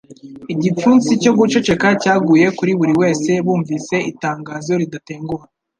Igipfunsi 0.53 1.09
cyo 1.21 1.31
guceceka 1.37 1.87
cyaguye 2.01 2.47
kuri 2.57 2.71
buri 2.79 2.93
wese 3.01 3.31
bumvise 3.45 3.95
itangazo 4.11 4.71
ridatenguha 4.81 5.45